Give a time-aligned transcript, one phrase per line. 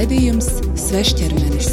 [0.00, 0.46] Raidījums
[0.80, 1.66] Svešķermenis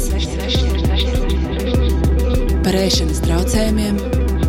[2.60, 3.96] par ēšanas traucējumiem,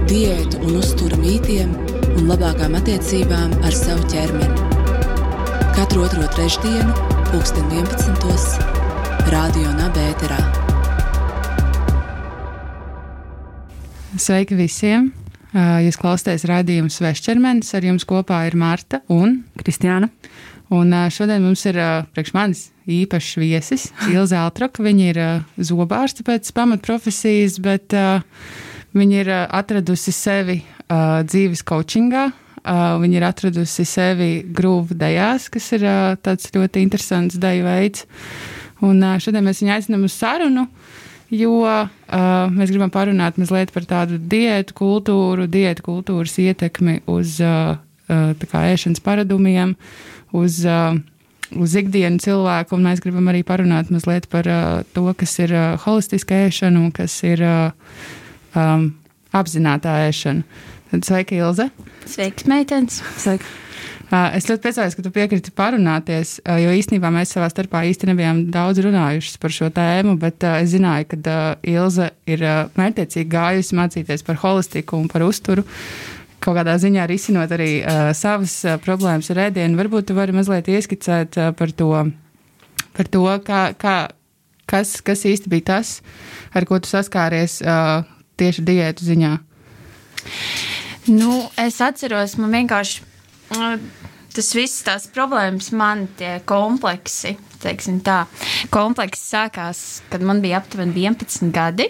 [0.10, 1.72] diētu un uzturu mītiem
[2.18, 4.68] un labākām attiecībām ar savu ķermeni.
[5.78, 6.92] Katru otro trešdienu,
[7.30, 8.60] pulksten 11.
[9.32, 10.42] Radio Nabērā.
[14.20, 15.14] Sveiki visiem!
[15.56, 17.72] Jūs klausāties raidījumu Svešķermenis.
[17.80, 20.12] Ar jums kopā ir Marta un Kristiāna.
[20.70, 21.80] Un šodien mums ir
[22.14, 24.84] priekš manis īpašs viesis, Ilze Altroka.
[24.86, 25.22] Viņa ir
[25.66, 27.96] zobārste pēc pamatprofesijas, bet
[28.94, 30.60] viņa ir atradusi sevi
[30.90, 32.30] dzīves coachingā.
[33.02, 35.86] Viņa ir atradusi sevi grūvu dejās, kas ir
[36.22, 38.06] tāds ļoti interesants deju veids.
[38.86, 40.68] Un šodien mēs viņu aicinām uz sarunu,
[41.34, 47.40] jo mēs gribam parunāt mazliet par tādu diētu kultūru, diētu kultūras ietekmi uz
[48.10, 49.76] kā, ēšanas paradumiem
[50.36, 50.98] uz, uh,
[51.56, 56.44] uz ikdienu cilvēku, un mēs gribam arī parunāt mazliet par uh, to, kas ir holistiska
[56.50, 58.92] ēšana un kas ir um,
[59.36, 60.68] apzināta ēšana.
[60.90, 61.70] Tad sveika, Ilze!
[62.10, 63.04] Sveiks, meitenes!
[63.22, 63.46] Sveika!
[64.10, 68.82] Es ļoti priecājos, ka tu piekriti parunāties, jo īstenībā mēs savā starpā īsti nebijām daudz
[68.82, 71.36] runājušas par šo tēmu, bet es zināju, ka
[71.70, 72.42] Ilze ir
[72.74, 75.62] mērķiecīgi gājusi mācīties par holistiku un par uzturu
[76.44, 79.80] kaut kādā ziņā risinot arī uh, savas uh, problēmas ar ēdienu.
[79.80, 81.92] Varbūt tu vari mazliet ieskicēt uh, par to,
[82.98, 83.98] par to kā, kā,
[84.70, 86.00] kas, kas īsti bija tas,
[86.56, 88.08] ar ko tu saskāries uh,
[88.40, 89.34] tieši diētu ziņā.
[91.10, 93.04] Nu, es atceros, man vienkārši
[93.56, 93.76] uh,
[94.36, 98.22] tas viss tās problēmas, man tie kompleksi, teiksim tā,
[98.74, 101.90] kompleksi sākās, kad man bija aptuveni 11 gadi.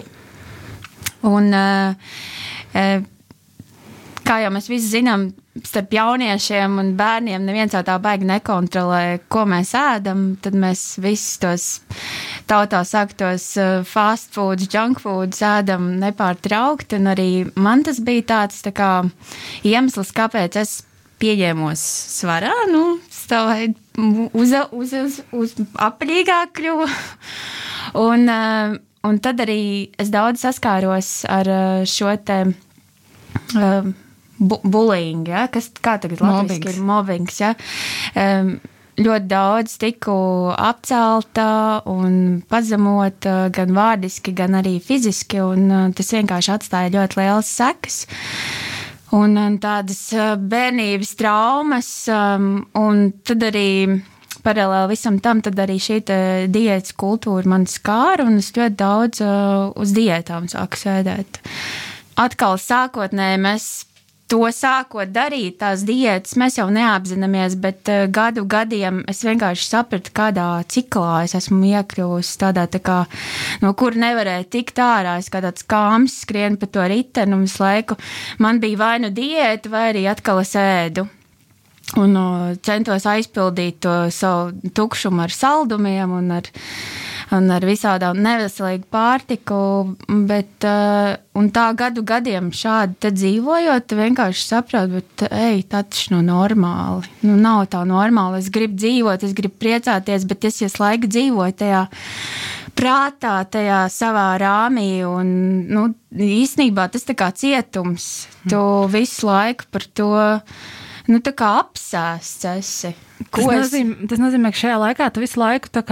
[1.27, 2.14] Un, uh,
[2.72, 3.02] uh,
[4.30, 5.30] kā jau mēs visi zinām,
[5.66, 10.36] starp jauniešiem un bērniem neviens jau tā baigi nekontrolē, ko mēs ēdam.
[10.44, 11.66] Tad mēs visus tos
[12.49, 16.99] tautā saktos uh, fast food, junk food ēdam nepārtraukti.
[16.99, 18.92] Un arī man tas bija tāds tā kā,
[19.67, 20.75] iemesls, kāpēc es
[21.20, 21.81] pieņēmos
[22.20, 25.55] svarā, nu, stāvēju uz, uz, uz, uz
[25.89, 26.86] apaļīgāk kļuvu.
[27.99, 28.75] Un, uh,
[29.08, 32.43] un tad arī es daudz saskāros ar uh, šo te.
[33.58, 33.87] Uh,
[34.39, 35.48] bu bullying, ja?
[35.52, 37.39] kas kā tagad latviešu ir mobbings.
[37.44, 37.54] Ja?
[38.16, 38.58] Um,
[39.00, 40.16] ļoti daudz tiku
[40.55, 41.50] apcelta
[41.89, 48.04] un pazemota gan vārdiski, gan arī fiziski, un uh, tas vienkārši atstāja ļoti liels sekas.
[49.16, 53.70] Un, un tādas uh, bērnības traumas, um, un tad arī
[54.45, 55.99] paralēli visam tam, tad arī šī
[56.52, 61.42] diētas kultūra man skāra, un es ļoti daudz uh, uz diētām sāku sēdēt.
[62.20, 63.67] Atkal sākotnēji mēs
[64.30, 70.14] to sākot darīt, tās diētas, mēs jau neapzināmies, bet uh, gadu gadiem es vienkārši sapratu,
[70.16, 72.38] kādā ciklā es esmu iekļuvusi.
[72.44, 73.00] Tādā tā kā,
[73.64, 75.17] no kur nevarēja tikt ārā.
[75.20, 77.98] Es kā tāds kāms skrienu pa to riteni un visu laiku
[78.40, 81.08] man bija vai nu diēta, vai arī atkal es ēdu.
[81.98, 82.14] Un
[82.61, 86.50] centos aizpildīt to savu tukšumu ar saldumiem un ar
[87.36, 89.60] un ar visādām neveselīgu pārtiku.
[90.30, 97.12] Bet, uh, un tā gadu gadiem šādi dzīvojot, vienkārši saprotu, ej, tā taču nav normāli.
[97.26, 98.42] Nu, nav tā normāli.
[98.42, 101.84] Es gribu dzīvot, es gribu priecāties, bet es visu laiku dzīvoju tajā
[102.80, 104.90] prātā, tajā savā rāmī.
[105.08, 105.30] Un,
[105.70, 108.10] nu, īsnībā tas ir kā cietums.
[108.50, 108.64] Tu
[108.94, 110.16] visu laiku par to
[111.10, 112.96] nu, apsēsts esi.
[113.27, 113.49] Tas, es...
[113.49, 115.83] nozīmē, tas nozīmē, ka šajā laikā tu visu laiku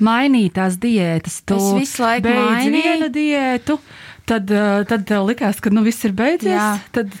[0.00, 1.42] mainīji tās diētas.
[1.44, 3.78] Tu es visu laiku mainīju vienu diētu.
[4.28, 6.54] Tad, eh, tad tev likās, ka nu, viss ir beidzies.
[6.54, 6.78] Jā.
[6.94, 7.12] Tad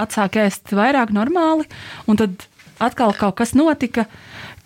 [0.00, 1.68] atsāk ēst vairāk normāli,
[2.08, 2.46] un tad
[2.82, 4.08] atkal kaut kas notika.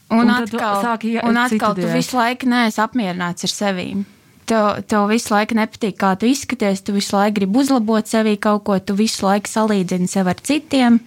[0.09, 3.91] Un, un atkal, sāki, un atkal tu visu laiku neesi apmierināts ar sevi.
[4.49, 6.81] Tev, tev visu laiku nepatīk, kā tu izskaties.
[6.87, 11.03] Tu visu laiku gribi uzlabot sevi kaut ko, tu visu laiku salīdzini sevi ar citiem.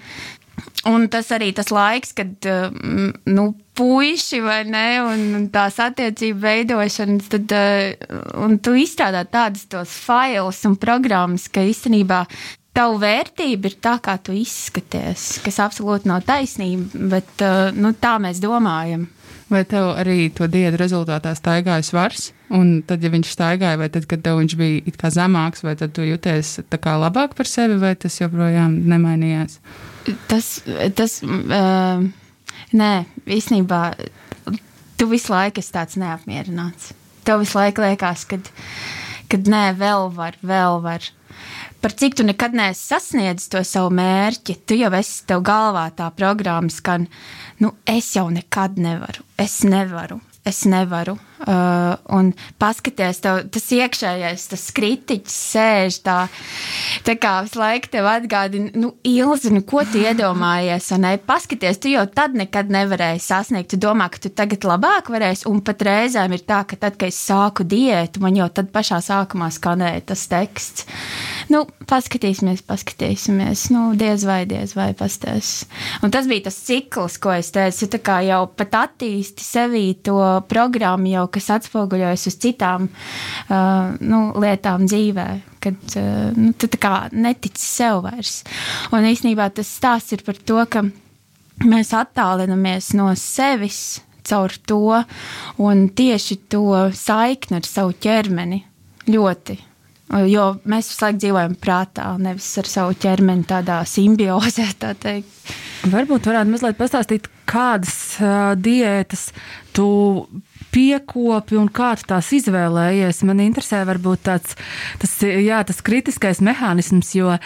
[0.90, 7.30] Un tas arī tas laiks, kad mm, nu, puiši vai ne, un tās attiecību veidošanas,
[7.32, 12.24] tad uh, tu izstrādā tādas tos failus un programmas, ka īstenībā
[12.74, 18.18] tavu vērtība ir tā, kā tu izskaties, kas absolūti nav taisnība, bet uh, nu, tā
[18.24, 19.06] mēs domājam.
[19.52, 22.30] Vai tev arī to diētu rezultātā staigāja svars?
[22.56, 26.08] Un tad, ja viņš staigāja, vai tad, kad tev viņš bija zemāks, vai tad tu
[26.08, 29.60] jūties labāk par sevi, vai tas joprojām nemainījās?
[30.30, 30.50] Tas,
[30.98, 32.02] tas uh,
[32.74, 32.92] nē,
[33.30, 33.82] īstenībā
[34.98, 36.94] tu visu laiku esi tāds neapmierināts.
[37.28, 38.40] Tev visu laiku liekas, ka,
[39.30, 41.06] kad nē, vēl var, vēl var
[41.82, 46.12] par cik tu nekad neesi sasniedzis to savu mērķi, tu jau esi tev galvā tā
[46.14, 47.08] programma skan,
[47.62, 51.18] nu, es jau nekad nevaru, es nevaru, es nevaru.
[51.42, 56.18] Uh, un paskaties, tev, tas iekšējais, tas kritiķis sēž tā,
[57.08, 61.80] tā kā visu laiku tev atgādina, nu, Ilzi, nu, ko tu iedomājies, un ne, paskaties,
[61.82, 65.82] tu jau tad nekad nevarēji sasniegt, tu domā, ka tu tagad labāk varēsi, un pat
[65.88, 70.06] reizēm ir tā, ka tad, kad es sāku diētu, man jau tad pašā sākumā skanēja
[70.14, 70.86] tas teksts.
[71.52, 75.66] Nu, paskatīsimies, paskatīsimies, nu, diez vai, diez vai pastāstīs.
[76.06, 80.20] Un tas bija tas cikls, ko es teicu, tā kā jau pat attīsti sevī to
[80.52, 85.28] programmu jau kas atspoguļojas uz citām uh, nu, lietām dzīvē.
[85.62, 86.70] Kad uh, nu, tu
[87.12, 88.42] netici sev vairs.
[88.92, 90.86] Un īsnībā tas stāsts ir par to, ka
[91.66, 95.02] mēs attālinamies no sevis caur to,
[95.62, 98.62] un tieši to saikni ar savu ķermeni
[99.10, 99.58] ļoti.
[100.28, 104.68] Jo mēs visu laiku dzīvojam prātā, nevis ar savu ķermeni, tādā simbiozē.
[104.82, 105.54] Tā teikt.
[105.92, 109.30] Varbūt varētu mazliet pastāstīt, kādas uh, diētas
[109.76, 109.88] tu
[110.74, 113.24] piekopi un kā tu tās izvēlējies.
[113.28, 114.56] Man interesē varbūt tāds
[115.02, 117.42] tas, jā, tas kritiskais mehānisms, jo uh,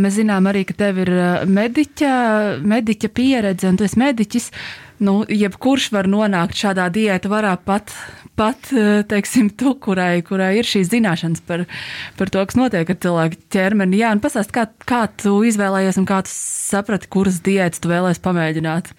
[0.00, 1.12] mēs zinām arī, ka tev ir
[1.48, 2.14] mediķa,
[2.64, 4.50] mediķa pieredze un tu esi mediķis.
[5.02, 7.90] Nu, jebkurš var nonākt šādā diēta varā pat,
[8.38, 8.68] pat
[9.10, 11.64] teiksim, tu, kurai, kurai ir šīs zināšanas par,
[12.18, 13.98] par to, kas notiek ar cilvēku ķermeni.
[13.98, 18.22] Jā, un pastāst, kā, kā tu izvēlējies un kā tu saprati, kuras diētas tu vēlēsies
[18.22, 18.94] pamēģināt?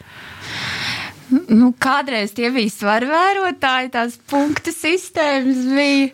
[1.33, 6.12] Nu, kādreiz tie bija svaru vērotāji, tās punktu sistēmas bija.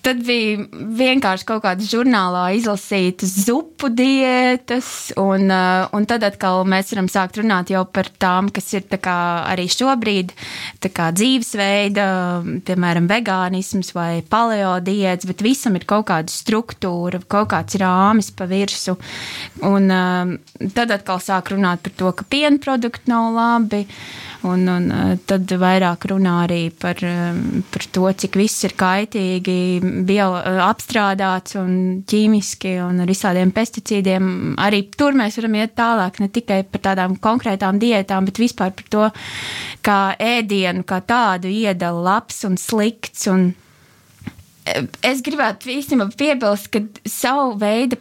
[0.00, 0.64] Tad bija
[0.96, 7.36] vienkārši kaut kādas žurnālā izlasītas zupu diētas, un, uh, un tad atkal mēs varam sākt
[7.36, 10.32] runāt jau par tām, kas ir arī šobrīd
[10.80, 12.06] dzīvesveida,
[12.64, 18.48] piemēram, vegānisms vai paleo diētas, bet visam ir kaut kāda struktūra, kaut kāds rāmis pa
[18.48, 18.96] virsu.
[19.68, 20.34] Un uh,
[20.74, 23.84] tad atkal sāk runāt par to, ka piena produkti nav labi.
[24.42, 27.36] Un, un eh, tad vairāk runā arī par, eh,
[27.72, 29.56] par to, cik viss ir kaitīgi,
[30.08, 31.74] bio eh, apstrādāts un
[32.08, 34.30] ķīmiski un ar visādiem pesticīdiem.
[34.64, 38.88] Arī tur mēs varam iet tālāk, ne tikai par tādām konkrētām diētām, bet vispār par
[38.94, 39.10] to,
[39.84, 43.28] kā ēdienu kā tādu iedala labs un slikts.
[43.28, 43.50] Un
[45.04, 48.00] es gribētu īstenībā piebilst, ka savu veidu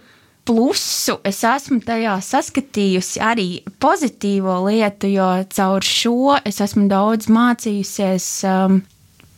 [0.50, 3.50] plusu es esmu tajā saskatījusi arī
[3.82, 8.80] pozitīvo lietu, jo caur šo es esmu daudz mācījusies um,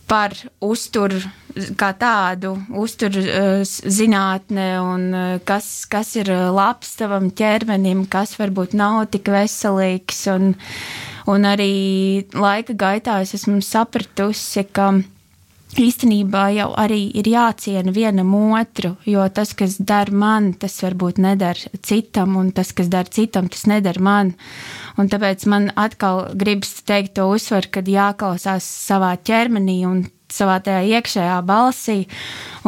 [0.08, 0.31] par
[0.63, 1.19] uzturu
[1.75, 9.04] kā tādu uzturzinātne uh, un uh, kas, kas ir labs tavam ķermenim, kas varbūt nav
[9.12, 10.22] tik veselīgs.
[10.31, 10.54] Un,
[11.28, 14.94] un arī laika gaitā es esmu sapratusi, ka
[15.80, 21.72] īstenībā jau arī ir jāciena vienam otru, jo tas, kas der man, tas varbūt nedara
[21.86, 24.34] citam, un tas, kas der citam, tas nedara man.
[25.00, 30.82] Un tāpēc man atkal gribas teikt to uzsvaru, kad jāklausās savā ķermenī un savā tajā
[30.98, 31.98] iekšējā balsī.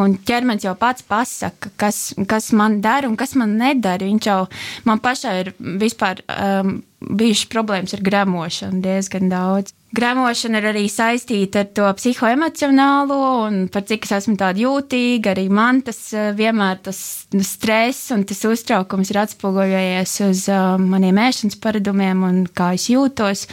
[0.00, 4.04] Un ķermenis jau pats pasaka, kas, kas man dara un kas man nedara.
[4.04, 4.40] Viņš jau
[4.88, 6.76] man pašai ir vispār um,
[7.10, 9.74] bijušas problēmas ar gremošanu diezgan daudz.
[9.94, 15.46] Gremošana ir arī saistīta ar to psihoemocionālo, un par cik es esmu tāda jūtīga, arī
[15.54, 16.98] man tas uh, vienmēr tas
[17.46, 23.46] stress un tas uztraukums ir atspoguļojies uz uh, maniem ēšanas paradumiem un kā es jūtos.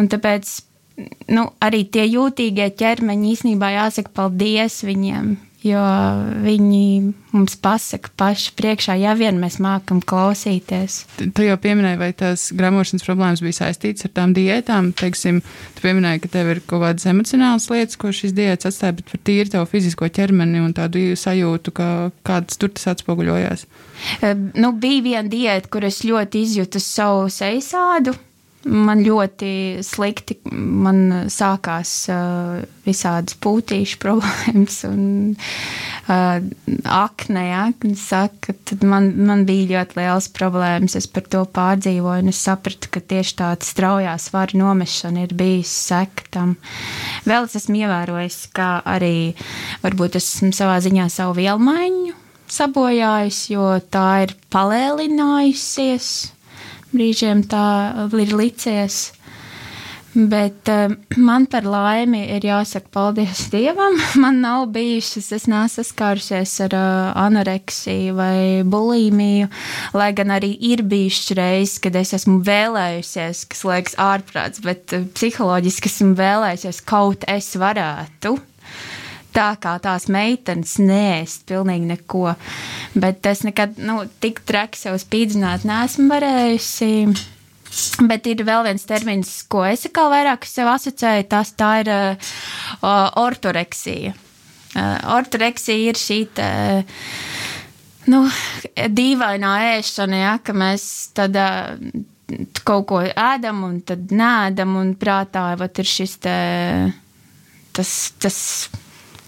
[0.00, 0.56] Un tāpēc
[1.34, 5.34] nu, arī tie jūtīgie ķermeņi īsnībā jāsaka paldies viņiem.
[5.60, 5.80] Jo
[6.40, 6.84] viņi
[7.34, 11.02] mums pasaka paši priekšā, ja vien mēs mākam klausīties.
[11.20, 14.88] Tu jau pieminēji, vai tās gramošanas problēmas bija saistītas ar tām diētām.
[14.96, 15.42] Teiksim,
[15.76, 19.20] tu pieminēji, ka tev ir kaut kādas emocionālas lietas, ko šīs diētas atstāja, bet par
[19.28, 21.90] tīri tavu fizisko ķermeni un tādu sajūtu, ka
[22.24, 23.68] kādas tur tas atspoguļojās.
[24.56, 27.74] Nu, bija viena diēta, kur es ļoti izjūtu savu sejas
[28.68, 36.42] Man ļoti slikti man sākās uh, visādas pūtīšu problēmas un uh,
[36.84, 37.44] akne.
[37.48, 37.62] Ja,
[37.96, 38.52] saka,
[38.84, 40.98] man, man bija ļoti liels problēmas.
[41.00, 45.72] Es par to pārdzīvoju un es sapratu, ka tieši tāda straujā svara nomešana ir bijis
[45.88, 46.56] seka tam.
[47.24, 49.32] Vēl es esmu ievērojis, ka arī
[49.86, 52.18] varbūt esmu savā ziņā savu vielmaiņu
[52.50, 56.10] sabojājis, jo tā ir palēlinājusies
[56.94, 57.64] brīžiem tā
[58.18, 59.10] ir licies.
[60.10, 60.90] Bet uh,
[61.22, 63.94] man par laimi ir jāsaka paldies Dievam.
[64.22, 69.46] Man nav bijušas, es neesmu saskārusies ar uh, anoreksiju vai bulimiju,
[69.94, 75.06] lai gan arī ir bijušas reizes, kad es esmu vēlējusies, kas liekas ārprāts, bet uh,
[75.14, 78.34] psiholoģiski esmu vēlējusies kaut es varētu
[79.34, 82.34] tā kā tās meitenes nēst pilnīgi neko.
[83.00, 86.90] Bet es nekad nu, tik traki sev spīdzināt neesmu varējusi.
[88.02, 91.28] Bet ir vēl viens termins, ko es kā vairāk sev asociēju.
[91.30, 92.34] Tas tā ir uh,
[93.22, 94.16] ortoreksija.
[95.14, 96.50] Ortoreksija ir šī te,
[98.10, 98.22] nu,
[99.00, 100.84] dīvainā ēšana, ja, ka mēs
[101.16, 101.38] tad
[102.66, 106.36] kaut ko ēdam un tad nēdam un prātā vat, ir šis te,
[107.76, 108.38] tas, tas,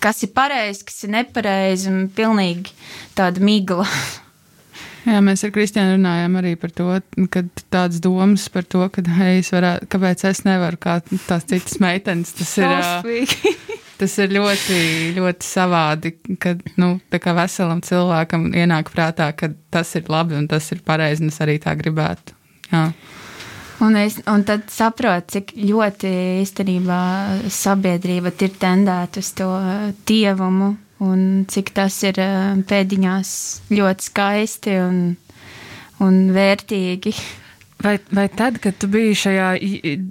[0.03, 2.75] kas ir pareizi, kas ir nepareizi un pilnīgi
[3.19, 3.87] tāda migla.
[5.03, 6.87] Jā, mēs ar Kristiānu runājām arī par to,
[7.33, 7.43] ka
[7.75, 12.35] tādas domas par to, ka, hei, es varētu, kāpēc es nevaru kā tās citas meitenes.
[12.39, 13.33] Tas ir,
[14.03, 14.79] tas ir ļoti,
[15.19, 20.85] ļoti savādi, ka nu, veselam cilvēkam ienāk prātā, ka tas ir labi un tas ir
[20.87, 22.39] pareizi, un es arī tā gribētu.
[22.71, 22.87] Jā.
[23.83, 26.11] Un, es, un tad saprotu, cik ļoti
[26.45, 27.03] īstenībā
[27.51, 29.51] sabiedrība ir tendēta uz to
[30.07, 33.31] dievumu un cik tas ir eh, pēdiņās
[33.75, 34.99] ļoti skaisti un,
[36.05, 37.15] un vērtīgi.
[37.83, 39.47] Vai, vai tad, kad tu biji šajā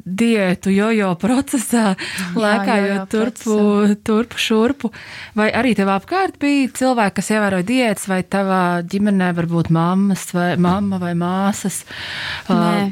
[0.04, 1.94] diētu jojo procesā,
[2.36, 3.56] lēkājot turpu,
[4.04, 4.92] turpu šurpu,
[5.40, 10.50] vai arī tev apkārt bija cilvēki, kas ievēroja diētas, vai tavā ģimenē varbūt mammas vai
[10.60, 11.86] mamma vai māsas?
[12.51, 12.92] Nē.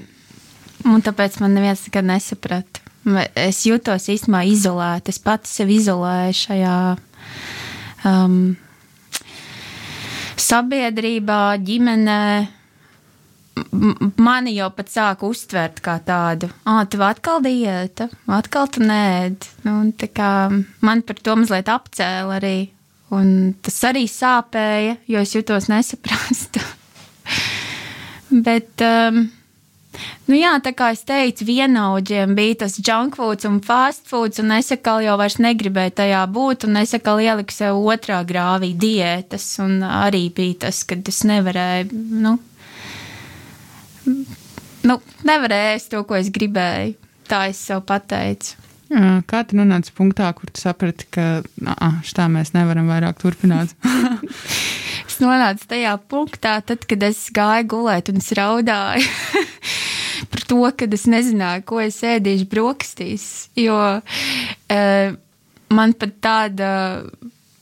[0.87, 2.85] Un tāpēc man neviens nekad nesaprata.
[3.35, 5.11] Es jūtos īstenībā izolēta.
[5.11, 6.77] Es pati sevi izolēju šajā
[8.07, 8.39] um,
[10.39, 12.23] sabiedrībā, ģimenē.
[14.23, 19.47] Mani jau pat sāka uztvert kā tādu, ah, tu atkal diēta, atkal tu nēd.
[19.65, 19.81] Nu,
[20.85, 22.57] man par to mazliet apcēla arī.
[23.09, 26.61] Un tas arī sāpēja, jo es jutos nesaprastu.
[28.45, 29.23] Bet um,
[30.29, 34.53] Nu jā, tā kā es teicu, vienaudžiem bija tas junk foods un fast foods, un
[34.53, 39.47] es atkal jau vairs negribēju tajā būt, un es atkal ieliku sev otrā grāvī diētas,
[39.65, 42.37] un arī bija tas, kad es nevarēju, nu,
[44.85, 46.95] nu nevarēju ēst to, ko es gribēju.
[47.29, 48.68] Tā es sev pateicu.
[48.89, 51.25] Kā tu nonāci punktā, kur tu saprati, ka
[52.05, 53.75] šitā mēs nevaram vairāk turpināt?
[55.09, 59.05] es nonācu tajā punktā, tad, kad es gāju gulēt un es raudāju
[60.33, 63.25] par to, ka es nezināju, ko es ēdīšu brokastīs.
[63.59, 65.17] Jo uh,
[65.69, 66.71] man pat tāda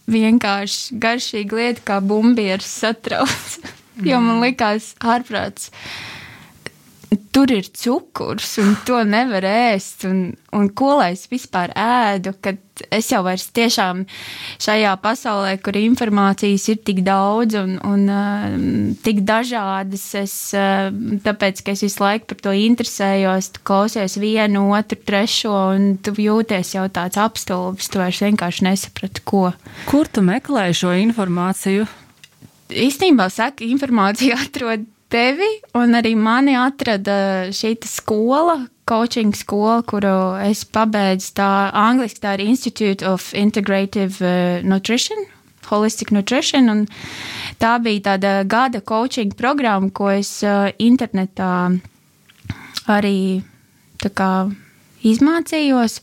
[0.07, 3.57] vienkārši garšīga lieta kā bumbieris satrauc.
[4.09, 5.73] jo man likās ārprāts.
[5.73, 6.16] Uh,
[7.31, 10.03] tur ir cukurs, un to nevar ēst.
[10.09, 12.59] Un, un ko lai es vispār ēdu, kad
[12.93, 14.03] es jau vairs tiešām
[14.61, 18.57] šajā pasaulē, kur informācijas ir tik daudz un, un uh,
[19.05, 20.89] tik dažādas, es, uh,
[21.23, 26.13] tāpēc, ka es visu laiku par to interesējos, tu klausies vienu, otru, trešo, un tu
[26.17, 29.47] jūties jau tāds apstulbs, tu vairs vienkārši nesaprati, ko.
[29.87, 31.87] Kur tu meklē šo informāciju?
[32.67, 35.47] Īstenībā, saka, informāciju atrod tevi,
[35.77, 41.33] un arī mani atrada šī skola, coaching skola, kuru es pabeidzu.
[41.37, 45.27] Tā angliski tā ir Institute of Integrative uh, Nutrition.
[45.67, 46.85] Holistic Nutrition, un
[47.59, 51.75] tā bija tāda gada coaching programma, ko es uh, internetā
[52.87, 53.43] arī
[54.15, 54.47] kā,
[55.03, 55.99] izmācījos.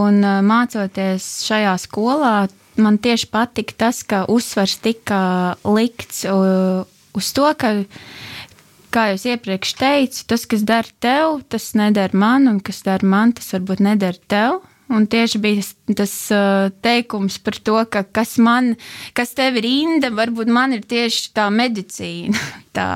[0.00, 2.34] Un uh, mācoties šajā skolā,
[2.82, 5.22] man tieši patika tas, ka uzsvars tika
[5.62, 6.24] likts
[7.16, 7.72] uz to, ka,
[8.94, 13.34] kā jau iepriekš teicu, tas, kas der tev, tas neder man, un kas der man,
[13.36, 14.60] tas varbūt neder tev.
[14.90, 15.62] Un tieši bija
[15.94, 18.72] tas uh, teikums par to, ka kas man,
[19.14, 22.34] kas tev ir rinda, varbūt man ir tieši tā medicīna,
[22.76, 22.88] tā,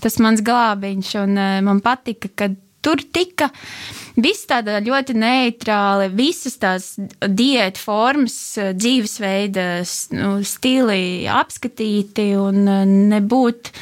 [0.00, 1.10] tas mans glābiņš.
[1.26, 2.48] Un uh, man patika, ka
[2.86, 3.50] tur tika
[4.16, 8.36] viss tāda ļoti neitrāli, visas tās diētu formas,
[8.78, 9.68] dzīvesveida
[10.16, 13.72] nu, stili apskatīti un uh, nebūt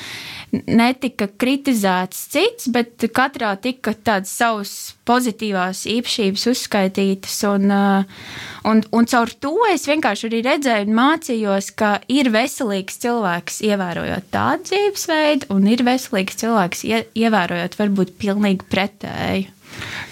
[0.66, 4.74] netika kritizēts cits, bet katrā tika tādas savas
[5.08, 7.38] pozitīvās īpašības uzskaitītas.
[7.50, 8.28] Un, uh,
[8.70, 14.30] un, un caur to es vienkārši arī redzēju un mācījos, ka ir veselīgs cilvēks ievērojot
[14.34, 19.52] tādu dzīvesveidu, un ir veselīgs cilvēks ievērojot varbūt pilnīgi pretēju.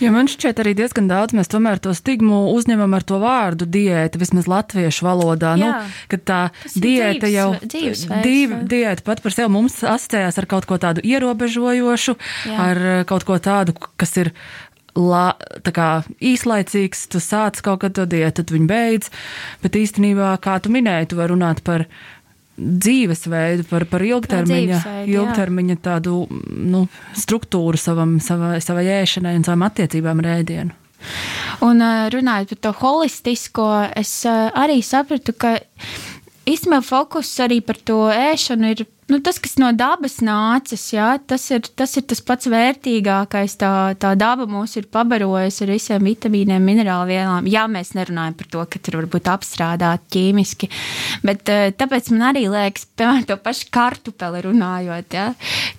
[0.03, 4.21] Ja man šķiet, arī diezgan daudz mēs tomēr to stigmu uzņemam ar to vārdu diēta,
[4.21, 5.55] vismaz latviešu valodā.
[5.61, 6.41] Nu, Jā, nu, kad tā
[6.75, 11.05] diēta dzīves, jau dzīvesveids, div, diēta pat par sevi mums asociējās ar kaut ko tādu
[11.07, 12.17] ierobežojošu,
[12.51, 12.59] Jā.
[12.67, 14.33] ar eh, kaut ko tādu, kas ir
[14.99, 15.33] la,
[15.73, 15.91] kā,
[16.21, 19.13] īslaicīgs, tu sāc kaut kad to diētu, tad viņi beidz.
[19.63, 21.87] Bet īstenībā, kā tu minēji, tu vari runāt par
[22.63, 26.87] dzīvesveidu, par, par ilgtermiņa, ilgtermiņa tādu nu,
[27.19, 30.79] struktūru savam, savai, savai ēšanai un savām attiecībām ar ēdienu.
[31.67, 31.83] Un
[32.15, 35.57] runājot par to holistisko, es arī sapratu, ka
[36.49, 41.45] īstenībā fokus arī par to ēšanu ir nu, tas, kas no dabas nācis, jā, tas,
[41.53, 43.57] ir, tas ir tas pats vērtīgākais.
[43.61, 47.49] Tā, tā daba mūs ir pabarojusi ar visiem vitamīniem, minerālu vielām.
[47.51, 50.71] Jā, mēs nerunājam par to, ka tur var būt apstrādāti ķīmiski,
[51.27, 55.29] bet eh, tāpēc man arī liekas, piemēram, to pašu kartupeli runājot, jā,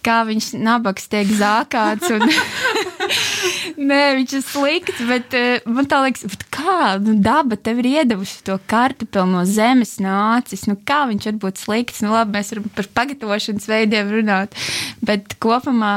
[0.06, 2.14] kā viņš nabaks tiek zākāts.
[2.14, 2.28] Un,
[3.90, 8.44] Nē, viņš ir slikts, bet uh, man tā liekas, kā nu, daba tev ir iedavusi
[8.48, 10.66] to kartupeli no zemes nācis.
[10.70, 12.04] Nu, kā viņš var būt slikts?
[12.06, 14.58] Nu, labi, mēs varam par pagatavošanas veidiem runāt,
[15.06, 15.96] bet kopumā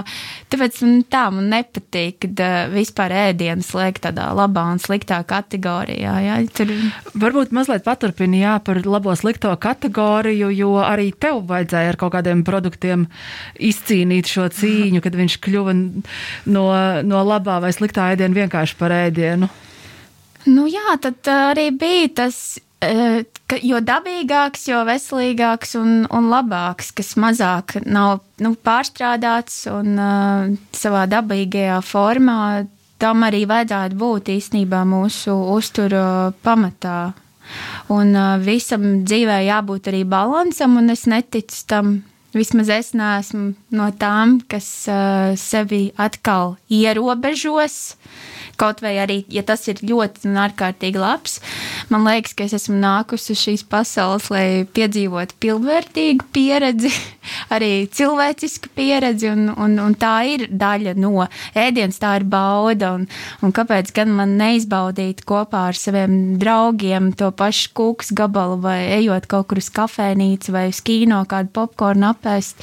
[0.53, 6.17] tāpēc man tā man nepatīk, kad uh, vispār ēdienas liek tādā labā un sliktā kategorijā.
[6.27, 6.73] Jā, tur...
[7.17, 12.45] Varbūt mazliet paturpini jā, par labo slikto kategoriju, jo arī tev vajadzēja ar kaut kādiem
[12.47, 13.07] produktiem
[13.61, 16.67] izcīnīt šo cīņu, kad viņš kļuva no,
[17.07, 19.51] no labā vai sliktā ēdiena vienkārši par ēdienu.
[20.47, 22.39] Nu jā, tad arī bija tas
[22.81, 30.57] ka, jo dabīgāks, jo veselīgāks un, un labāks, kas mazāk nav nu, pārstrādāts un uh,
[30.77, 32.67] savā dabīgajā formā,
[33.01, 37.15] tam arī vajadzētu būt īstenībā mūsu uzturu pamatā.
[37.95, 41.97] Un uh, visam dzīvē jābūt arī balansam, un es neticu tam.
[42.37, 47.97] Vismaz es neesmu no tām, kas uh, sevi atkal ierobežos.
[48.61, 51.39] Kaut vai arī, ja tas ir ļoti un ārkārtīgi labs,
[51.93, 56.93] man liekas, ka es esmu nākusi uz šīs pasaules, lai piedzīvotu pilnvērtīgu pieredzi,
[57.53, 62.93] arī cilvēcisku pieredzi, un, un, un tā ir daļa no ēdienas, tā ir bauda.
[62.99, 63.07] Un,
[63.45, 69.29] un kāpēc gan man neizbaudīt kopā ar saviem draugiem to pašu kūks gabalu, vai ejot
[69.31, 72.63] kaut kur uz kafejnīcu, vai uz kino kādu popkornu apēst?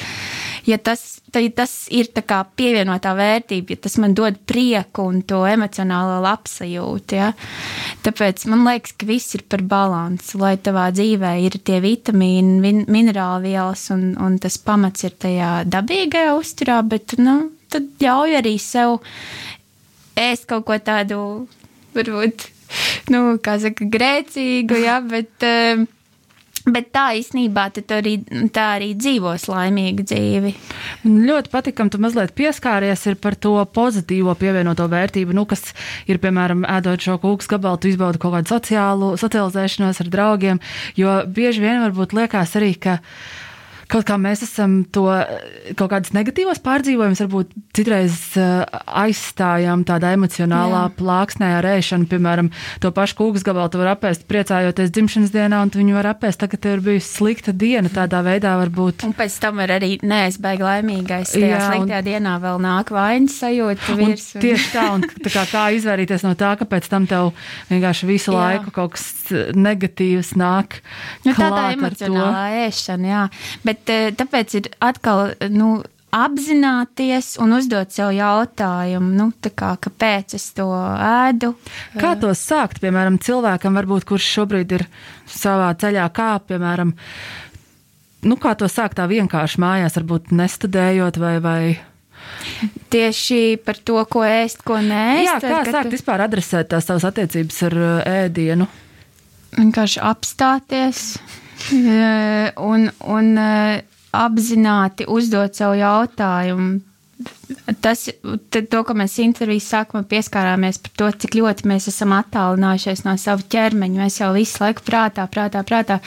[0.70, 1.23] Ja tas,
[1.56, 7.18] tas ir pievienotā vērtība, ja tas man dod prieku un to emocionālo labsajūtu.
[7.18, 7.32] Ja?
[8.06, 12.86] Tāpēc man liekas, ka viss ir par balansu, lai tavā dzīvē ir tie vitamīni, min
[12.88, 18.58] minerāli vielas un, un tas pamats ir tajā dabīgajā uzturā, bet nu, tad ļauj arī
[18.62, 19.00] sev
[20.20, 21.20] ēst kaut ko tādu,
[21.98, 22.48] varbūt,
[23.14, 25.34] nu, kā saka, grēcīgu, ja, bet.
[25.42, 25.86] Uh,
[26.64, 28.14] Bet tā īstenībā arī,
[28.56, 30.54] tā arī dzīvos laimīgu dzīvi.
[31.04, 35.74] Man ļoti patīk, ka tu mazliet pieskāries par to pozitīvo pievienoto vērtību, nu, kas
[36.08, 40.64] ir, piemēram, ēdot šo kūks gabalu, tu izbaudi kaut kādu sociālu, socializēšanos ar draugiem,
[40.96, 43.02] jo bieži vien varbūt liekas arī, ka
[43.94, 45.06] kaut kā mēs esam to
[45.78, 48.64] kaut kādas negatīvas pārdzīvojumus, varbūt citreiz uh,
[49.04, 50.94] aizstājam tādā emocionālā Jā.
[50.98, 52.08] plāksnē ar ēšanu.
[52.10, 52.50] Piemēram,
[52.82, 56.42] to pašu kūkas gabalu tu vari apēst priecājoties dzimšanas dienā, un tu viņu var apēst
[56.44, 57.92] tagad, tev ir bijusi slikta diena.
[57.94, 59.06] Tādā veidā varbūt.
[59.08, 61.36] Un pēc tam ir arī neaizbēg laimīgais.
[61.36, 62.08] Tajā Jā, sliktajā un...
[62.10, 64.30] dienā vēl nāk vainas sajūta virs.
[64.34, 64.46] Un...
[64.48, 67.32] Tieši tā, un tā kā, kā izvairīties no tā, ka pēc tam tev
[67.70, 68.40] vienkārši visu jā.
[68.40, 69.08] laiku kaut kas
[69.54, 70.80] negatīvs nāk.
[71.26, 73.24] Nu, tā tā emocionālā ēšana, jā.
[73.66, 75.34] Bet Bet eh, tāpēc ir atkal.
[75.52, 75.82] Nu,
[76.14, 79.26] apzināties un uzdot sev jautājumu, nu,
[79.58, 81.56] kā, kāpēc es to ēdu.
[81.98, 84.86] Kā to sākt, piemēram, cilvēkam, varbūt, kurš šobrīd ir
[85.26, 86.94] savā ceļā, kā, piemēram,
[88.30, 91.34] nu, kā to sākt tā vienkārši mājās, varbūt nestudējot vai.
[91.42, 91.60] vai
[92.94, 95.06] Tieši par to, ko ēst, ko nē.
[95.26, 95.98] Jā, kā sākt tu...
[95.98, 98.70] vispār adresēt tās savas attiecības ar eh, ēdienu?
[99.58, 101.08] Vienkārši apstāties,
[101.72, 103.30] un, un
[104.14, 106.82] apzināti uzdot savu jautājumu.
[107.84, 108.08] Tas,
[108.52, 113.46] to, ka mēs intervijas sākumā pieskārāmies par to, cik ļoti mēs esam attālinājušies no sava
[113.54, 114.00] ķermeņa.
[114.02, 116.00] Mēs jau visu laiku prātā, prātā, prātā.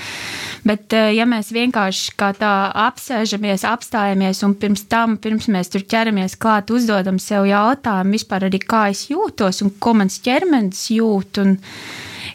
[0.67, 2.53] Bet, ja mēs vienkārši kā tā
[2.87, 8.61] apsēžamies, apstājamies un pirms tam, pirms mēs tur ķeramies klāt, uzdodam sev jautājumu vispār arī,
[8.61, 11.43] kā es jūtos un ko mans ķermenis jūt.
[11.45, 11.57] Un,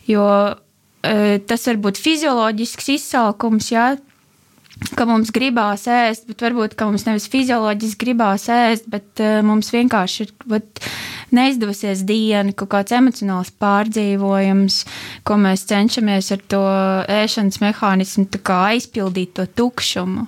[0.09, 0.25] jo
[1.01, 3.85] tas var būt fizioloģisks izsalkums, jā,
[4.97, 10.23] ka mums gribās ēst, bet varbūt mums nevis fizioloģiski gribās ēst, bet uh, mums vienkārši
[10.25, 10.81] ir vat,
[11.35, 14.81] neizdevusies diena, kaut kāds emocionāls pārdzīvojums,
[15.27, 16.61] ko mēs cenšamies ar to
[17.21, 20.27] ēšanas mehānismu aizpildīt to tukšumu.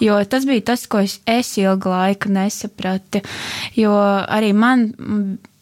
[0.00, 3.20] Jo tas bija tas, ko es, es ilgu laiku nesapratu.
[3.76, 3.94] Jo
[4.24, 4.90] arī man,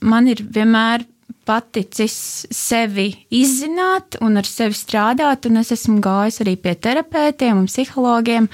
[0.01, 1.07] man ir vienmēr
[1.49, 7.69] paticis sevi izzināt un ar sevi strādāt, un es esmu gājis arī pie terapeitiem un
[7.71, 8.49] psihologiem.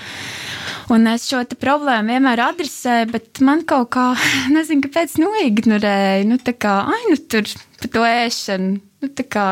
[0.94, 4.10] Un es šo problēmu vienmēr adresēju, bet man kaut kā,
[4.54, 6.28] nezinu, kāpēc, noignorēju.
[6.30, 7.48] Nu, tā kā, ai, nu, tur
[7.80, 8.76] par to ēšanu.
[9.04, 9.48] Nu, tā kā,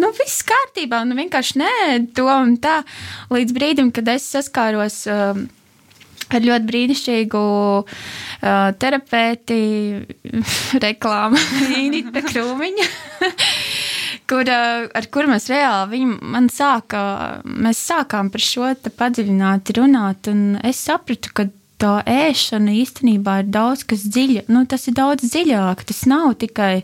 [0.00, 1.74] nu, viss kārtībā, nu, vienkārši nē,
[2.16, 2.80] to un tā.
[3.34, 5.02] Līdz brīdim, kad es saskāros.
[5.10, 5.46] Um,
[6.34, 7.42] ar ļoti brīnišķīgu
[7.82, 9.58] uh, terapeiti,
[10.86, 11.42] reklāmu
[11.84, 12.88] Inita Krūmiņa,
[14.30, 17.02] kur, ar kuru mēs reāli, man sāka,
[17.46, 23.82] mēs sākām par šo padziļināti runāt, un es sapratu, ka tā ēšana īstenībā ir daudz
[23.88, 24.46] kas dziļa.
[24.48, 25.82] Nu, tas ir daudz dziļāk.
[25.84, 26.80] Tas nav tikai.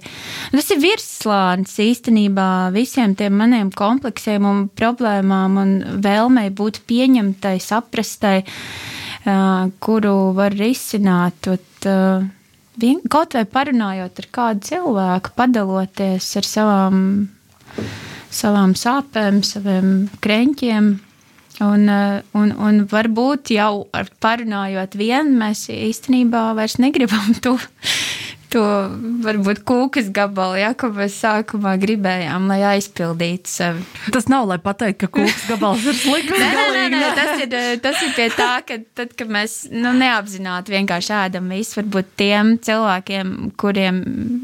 [0.52, 5.72] Tas ir virsslānis īstenībā visiem tiem maniem kompleksiem un problēmām un
[6.04, 11.46] vēlmei būt pieņemtai, saprastai, uh, kuru var risināt.
[11.52, 12.24] Ot, uh,
[12.80, 16.98] vien, kaut vai parunājot ar kādu cilvēku, padaloties ar savām,
[18.32, 20.92] savām sāpēm, saviem krēņķiem
[21.60, 27.58] Un, eh, un, un varbūt jau ar parunājot vien, mēs īstenībā vairs negribam to
[28.52, 28.62] to
[29.24, 33.84] varbūt kūkas gabalu, ja, ko mēs sākumā gribējām, lai aizpildītu sevi.
[34.14, 36.32] Tas nav, lai pateiktu, ka kūkas gabals ir slikts.
[36.42, 40.74] nē, nē, nē, tas ir, tas ir pie tā, ka tad, kad mēs nu, neapzināti
[40.74, 44.02] vienkārši ēdam visu, varbūt tiem cilvēkiem, kuriem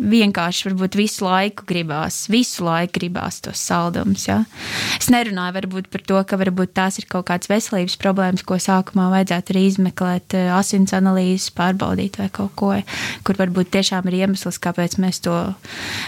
[0.09, 4.29] vienkārši varbūt visu laiku gribās, visu laiku gribās tos saldumus.
[4.31, 4.41] Ja.
[4.99, 9.11] Es nerunāju varbūt par to, ka varbūt tās ir kaut kādas veselības problēmas, ko sākumā
[9.15, 12.73] vajadzētu arī izmeklēt, eh, asins analīzes, pārbaudīt vai kaut ko,
[13.27, 15.55] kur varbūt tiešām tiešām ir iemesls, kāpēc mēs to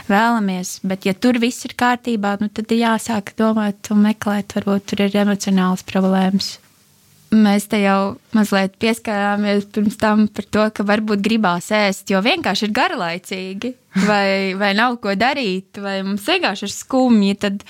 [0.08, 0.80] vēlamies.
[0.84, 5.02] Bet, ja tur viss ir kārtībā, nu, tad ir jāsāk domāt un meklēt, varbūt tur
[5.06, 6.58] ir emocionāls problēmas.
[7.30, 12.66] Mēs te jau mazliet pieskārāmies pirms tam par to, ka varbūt gribās ēst, jo vienkārši
[12.66, 13.74] ir garlaicīgi,
[14.06, 17.36] vai, vai nav ko darīt, vai mums vienkārši ir skumji.
[17.38, 17.62] Tad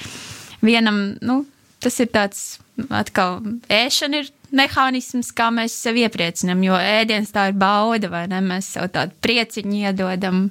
[0.65, 1.45] vienam, nu,
[1.81, 3.40] tas ir tāds atkal
[3.71, 8.40] ēšana ir mehānisms, kā mēs sevi iepriecinām, jo ēdiens tā ir bauda, vai ne?
[8.45, 10.49] Mēs sev tādu prieciņu iedodam.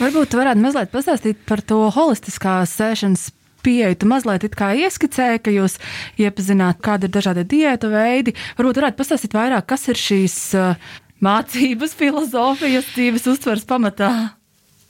[0.00, 3.28] Varbūt tu varētu mazliet pastāstīt par to holistiskās sēšanas
[3.64, 3.98] pieeju.
[4.00, 5.78] Tu mazliet ieskicēji, ka jūs
[6.20, 8.34] iepazināt, kāda ir dažādi diētu veidi.
[8.58, 10.92] Varbūt varētu pastāstīt vairāk, kas ir šīs uh,
[11.24, 14.10] mācības, filozofijas, dzīves uztveres pamatā.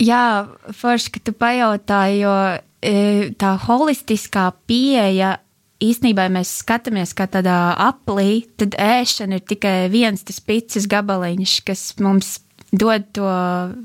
[0.03, 2.35] Jā, forši, ka tu pajautāji, jo
[2.83, 2.95] e,
[3.39, 5.37] tā holistiskā pieeja
[5.85, 11.87] īstenībā mēs skatāmies kā tādā aplī, tad ēšana ir tikai viens tas picis gabaliņš, kas
[12.03, 12.39] mums
[12.79, 13.29] dod to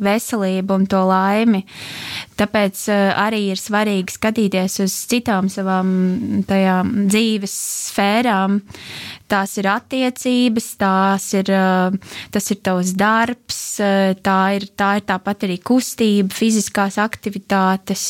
[0.01, 1.61] veselību un to laimi.
[2.39, 5.91] Tāpēc eh, arī ir svarīgi skatīties uz citām savām
[6.47, 7.55] dzīves
[7.89, 8.59] sfērām.
[9.29, 15.07] Tās ir attiecības, tās ir, eh, tas ir tavs darbs, eh, tā ir, tā ir
[15.09, 18.05] tāpat arī kustība, fiziskās aktivitātes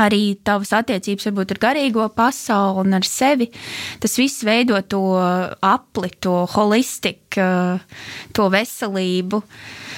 [0.00, 3.48] arī tavas attiecības varbūt ar garīgo pasauli un ar sevi.
[4.02, 5.02] Tas viss veido to
[5.64, 7.46] apli, to holistiku,
[8.36, 9.42] to veselību.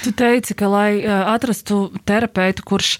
[0.04, 2.98] Tu teici, ka lai atrastu terapeitu, kurš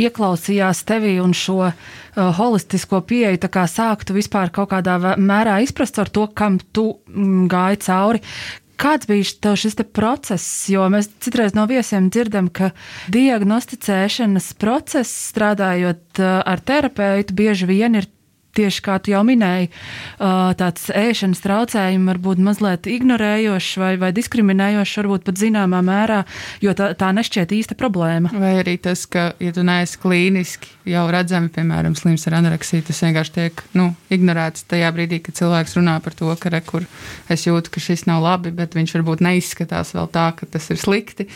[0.00, 1.74] ieklausījās tevī un šo uh,
[2.16, 7.46] holistisko pieeju, tā kā sāktu vispār kaut kādā mērā izprast ar to, kam tu mm,
[7.50, 8.22] gāji cauri.
[8.80, 10.46] Kāds bija šis process?
[10.72, 12.70] Jo mēs citreiz no viesiem dzirdam, ka
[13.12, 18.08] diagnosticēšanas process, strādājot uh, ar terapeitu, bieži vien ir
[18.60, 19.70] tieši kā tu jau minēji,
[20.60, 26.22] tāds ēšanas traucējumi var būt mazliet ignorējošs vai, vai diskriminējošs, varbūt pat zināmā mērā,
[26.64, 28.32] jo tā, tā nešķiet īsta problēma.
[28.36, 33.02] Vai arī tas, ka, ja tu neesi klīniski jau redzami, piemēram, slims ar anoreksiju, tas
[33.04, 36.62] vienkārši tiek nu, ignorēts tajā brīdī, kad cilvēks runā par to, ka re,
[37.32, 40.80] es jūtu, ka šis nav labi, bet viņš varbūt neizskatās vēl tā, ka tas ir
[40.80, 41.28] slikti.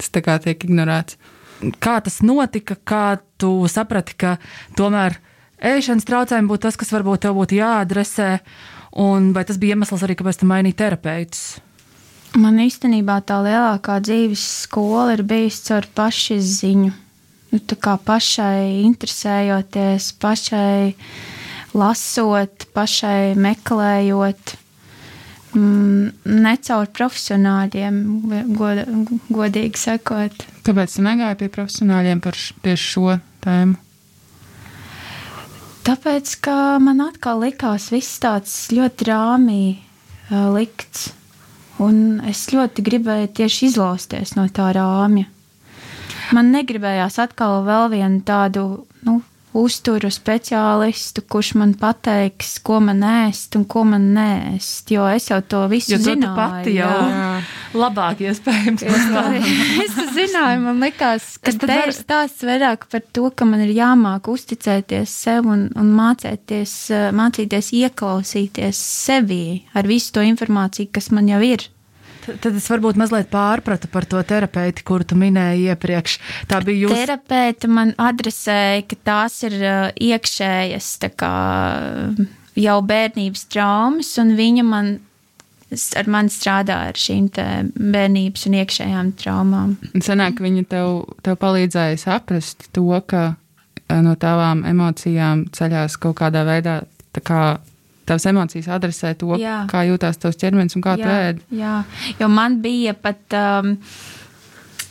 [0.00, 1.18] Tas tā kā tiek ignorēts.
[1.82, 4.36] Kā tas notika, kā tu saprati, ka
[4.78, 5.18] tomēr
[5.60, 8.30] ēšanas traucējumi būtu tas, kas varbūt tev būtu jāadresē,
[9.00, 11.44] un vai tas bija iemesls arī, kāpēc tu mainīji terapeitus?
[12.38, 16.90] Man īstenībā tā lielākā dzīves skola ir bijusi caur pašizziņu.
[17.50, 20.92] Nu, tā kā pašai interesējoties, pašai
[21.74, 24.54] lasot, pašai meklējot,
[25.58, 28.00] mm, ne caur profesionāļiem,
[28.54, 28.84] god,
[29.34, 30.46] godīgi sakot.
[30.66, 33.89] Kāpēc tu negāji pie profesionāļiem par tieši šo tēmu?
[35.90, 41.08] Tāpēc, ka man atkal likās viss tāds ļoti rāmī uh, likts,
[41.82, 45.26] un es ļoti gribēju tieši izlausties no tā rāmja.
[46.30, 48.62] Man negribējās atkal vēl vienu tādu
[49.02, 49.16] nu,
[49.58, 54.94] uzturu speciālistu, kurš man pateiks, ko man ēst un ko man nēst.
[54.94, 56.36] Jo es jau to visu jo zināju.
[56.38, 57.32] Pati jau jā.
[57.76, 58.84] Labāk iespējams.
[59.84, 61.90] es zināju, man likās, ka tas var...
[61.90, 66.76] ir stāsts vairāk par to, ka man ir jāmāk uzticēties sev un, un mācēties,
[67.16, 71.68] mācīties ieklausīties sevī ar visu to informāciju, kas man jau ir.
[72.20, 76.18] Tad es varbūt mazliet pārpratu par to terapeiti, kuru tu minēji iepriekš.
[76.50, 76.98] Tā bija jūsu.
[76.98, 81.34] Terapeita man adresēja, ka tās ir uh, iekšējas kā,
[82.60, 84.98] jau bērnības traumas, un viņa man
[85.70, 87.28] ar mani strādā ar šīm
[87.74, 89.74] bērnības un iekšējām traumām.
[90.02, 90.92] Sanāk, viņa tev,
[91.26, 96.80] tev palīdzēja saprast to, ka eh, no tavām emocijām ceļās kaut kādā veidā,
[97.14, 97.42] tā kā
[98.10, 99.62] tavas emocijas adresē to, jā.
[99.70, 101.44] kā jūtas tavs ķermenis un kā jā, tu ēd.
[101.60, 101.76] Jā,
[102.18, 103.22] jo man bija pat.
[103.36, 103.76] Um,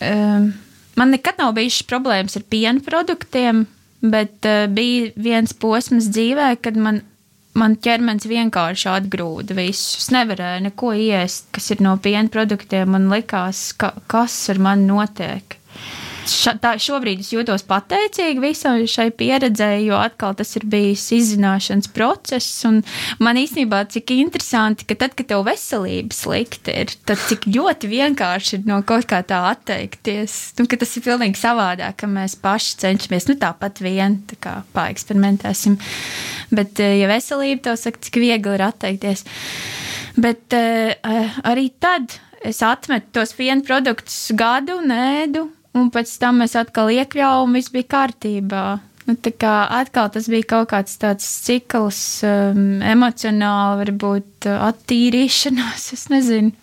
[0.06, 0.50] um,
[1.00, 3.65] man nekad nav bijušas problēmas ar piena produktiem,
[4.00, 7.04] bet uh, bija viens posms dzīvē, kad man
[7.58, 10.00] man ķermenis vienkārši atgrūda visu.
[10.02, 12.94] Es nevarēju neko iest, kas ir no piena produktiem.
[12.96, 15.59] Man likās, ka, kas ar mani notiek.
[16.30, 21.89] Ša, tā, šobrīd es jūtos pateicīgi visam šai pieredzēji, jo atkal tas ir bijis izzināšanas
[21.96, 22.62] process.
[23.24, 28.60] Man īstenībā cik interesanti, ka tad, kad tev veselība slikta ir, tad cik ļoti vienkārši
[28.60, 30.38] ir no kaut kā tā atteikties.
[30.60, 35.80] Nu, tas ir pilnīgi savādāk, ka mēs paši cenšamies nu, tāpat vien tā kā paeksperimentēsim.
[36.54, 39.26] Bet, eh, ja veselība tev saka, cik viegli ir atteikties.
[40.20, 45.46] Bet uh, arī tad es atmetu tos piena produktus gadu un ēdu
[45.77, 48.67] un pēc tam mēs atkal iekļāvām, viss bija kārtībā.
[49.10, 55.88] Nu, tā kā atkal tas bija kaut kāds tāds cikls, um, emocionāli, varbūt uh, attīrīšanās,
[55.95, 56.53] es nezinu.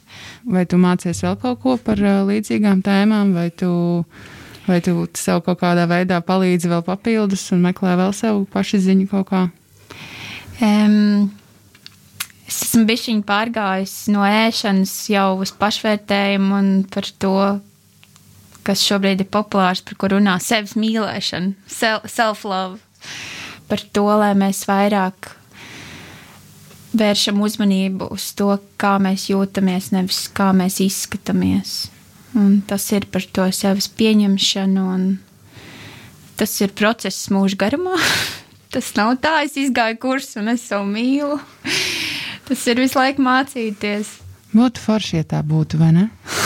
[0.46, 3.70] Vai tu mācies vēl kaut ko par uh, līdzīgām tēmām, vai tu,
[4.68, 9.32] vai tu sev kaut kādā veidā palīdzi vēl papildus un meklē vēl sev pašiziņu kaut
[9.32, 9.42] kā?
[10.62, 11.32] Um,
[12.46, 17.34] es esmu bišķiņi pārgājis no ēšanas jau uz pašvērtējumu un par to,
[18.66, 22.80] kas šobrīd ir populārs, par ko runā sevis mīlēšana, self-love,
[23.70, 25.30] par to, lai mēs vairāk
[26.96, 28.50] vēršam uzmanību uz to,
[28.80, 31.76] kā mēs jūtamies, nevis kā mēs izskatāmies.
[32.36, 35.06] Un tas ir par to sevis pieņemšanu, un
[36.36, 37.96] tas ir process mūža garumā.
[38.74, 41.38] tas nav tā, es izgāju kursu un es savu mīlu.
[42.48, 44.18] tas ir visu laiku mācīties.
[44.56, 46.10] Būtu forši, ja tā būtu, vai ne?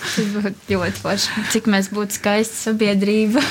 [0.00, 1.42] Tas būtu ļoti forši.
[1.52, 3.42] Cik mēs būtu skaista sabiedrība.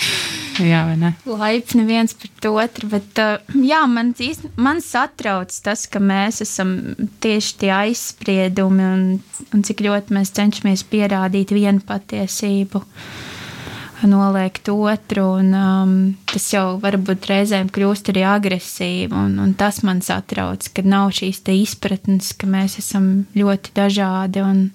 [0.72, 1.12] jā, vai ne?
[1.28, 2.90] Laipni viens pret otru.
[2.92, 4.14] Bet, uh, jā, man,
[4.56, 6.74] man satrauc tas, ka mēs esam
[7.24, 9.06] tieši tie aizspriedumi un,
[9.54, 12.82] un cik ļoti mēs cenšamies pierādīt vienu patiesību
[14.04, 15.92] noliegt otru, un um,
[16.28, 21.40] tas jau varbūt reizēm kļūst arī agresīvi, un, un tas man satrauc, ka nav šīs
[21.54, 24.66] izpratnes, ka mēs esam ļoti dažādi, un,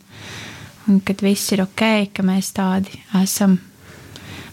[0.90, 3.60] un kad viss ir ok, ka mēs tādi esam.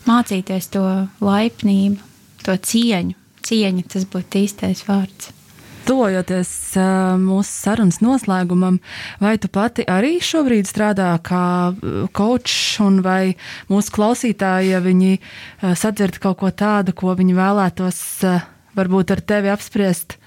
[0.07, 0.85] Mācīties to
[1.25, 1.99] laipnību,
[2.44, 5.33] to cieņu, cieņu tas būtu īstais vārds.
[5.87, 6.51] Tuvojoties
[7.22, 8.81] mūsu sarunas noslēgumam,
[9.22, 11.75] vai tu pati arī šobrīd strādā kā
[12.11, 13.37] kočs, un vai
[13.70, 15.20] mūsu klausītāji, ja viņi
[15.79, 18.01] sadzird kaut ko tādu, ko viņi vēlētos
[18.77, 20.18] varbūt ar tevi apspriest,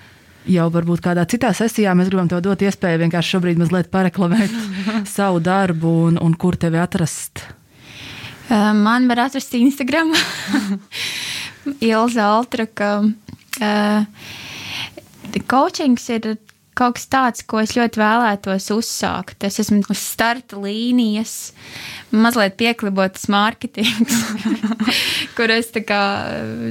[0.47, 4.54] jau varbūt kādā citā sesijā mēs gribam tev dot iespēju vienkārši šobrīd mazliet pareklamēt
[5.17, 7.43] savu darbu un, un kur tevi atrast.
[8.49, 10.13] Uh, man var atrast Instagram,
[11.91, 12.93] Ilza Altraka.
[13.60, 14.06] Uh,
[15.49, 16.38] coachings ir
[16.80, 19.43] kaut kas tāds, ko es ļoti vēlētos uzsākt.
[19.45, 21.52] Es esmu uz starta līnijas,
[22.15, 24.21] mazliet pieklibotas mārketings,
[25.38, 25.73] kur es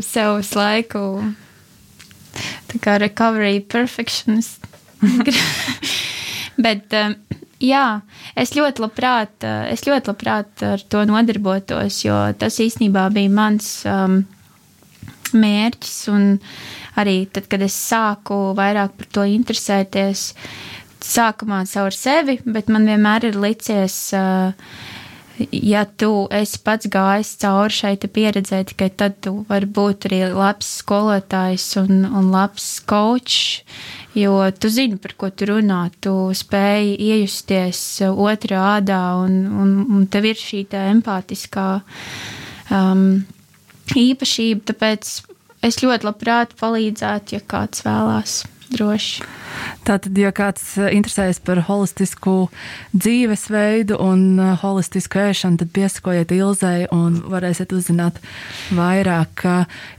[0.08, 1.04] sev uz laiku
[2.70, 4.64] tā kā recovery perfectionist.
[6.64, 7.14] Bet, um,
[7.62, 7.84] jā,
[8.38, 13.70] es ļoti, labprāt, uh, es ļoti labprāt ar to nodarbotos, jo tas īstenībā bija mans
[13.86, 14.20] um,
[15.38, 15.96] mērķis.
[16.14, 16.28] Un
[16.98, 20.32] arī tad, kad es sāku vairāk par to interesēties,
[21.08, 24.00] sākumā caur sevi, bet man vienmēr ir licies.
[24.16, 24.96] Uh,
[25.52, 30.70] ja tu esi pats gājis cauri šai pieredzē, tikai tad tu vari būt arī labs
[30.82, 33.62] skolotājs un, un labs coach,
[34.18, 40.06] jo tu zini, par ko tu runā, tu spēj iejusties otrā ādā un, un, un
[40.10, 41.70] tev ir šī empātiskā
[42.74, 43.08] um,
[43.96, 45.16] īpašība, tāpēc
[45.66, 48.40] es ļoti labprāt palīdzētu, ja kāds vēlās
[48.72, 49.24] droši.
[49.86, 52.48] Tātad, ja kāds eh, interesējas par holistisku
[52.94, 58.20] dzīvesveidu un eh, holistisku ēšanu, tad piesakojiet Ilzai un varēsiet uzzināt
[58.76, 59.44] vairāk.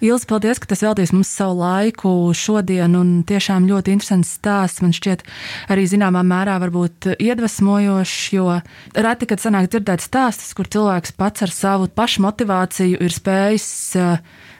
[0.05, 4.83] Ilza, paldies, ka tas veltīs mums savu laiku šodien un tiešām ļoti interesants stāsts.
[4.85, 5.25] Man šķiet
[5.73, 8.59] arī zināmā mērā varbūt iedvesmojošs, jo
[8.95, 13.71] reti, kad sanāk dzirdēt stāstus, kur cilvēks pats ar savu pašu motivāciju ir spējis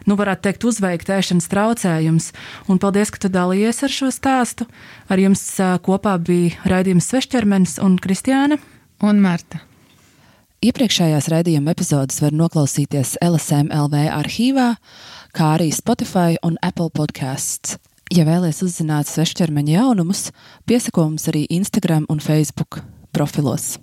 [0.08, 2.32] nu, varētu teikt, uzveikt ēšanas traucējums.
[2.72, 4.64] Un paldies, ka tu dalījies ar šo stāstu.
[5.12, 5.44] Ar jums
[5.84, 8.56] kopā bija raidījums Svešķermenis un Kristiāna
[9.04, 9.60] un Marta.
[10.60, 14.74] Iepriekšējās raidījuma epizodes var noklausīties LSM LV arhīvā,
[15.36, 17.78] kā arī Spotify un Apple podkāsts.
[18.12, 20.32] Ja vēlaties uzzināt svešķermeņa jaunumus,
[20.68, 22.82] piesako mums arī Instagram un Facebook
[23.16, 23.78] profilos.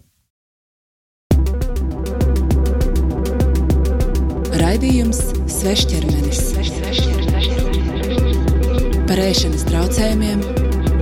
[4.56, 7.25] Raidījums Svešķermenis
[9.06, 10.42] par ēšanas traucējumiem,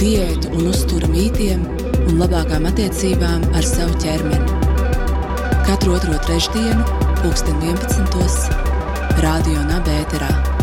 [0.01, 1.63] diētu un uzturu mītiem
[2.05, 4.59] un labākām attiecībām ar savu ķermeni.
[5.65, 6.85] Katru otro trešdienu,
[7.25, 8.51] 2011.
[9.25, 10.54] Radio Naba.